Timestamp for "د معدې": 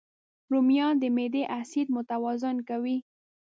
0.99-1.43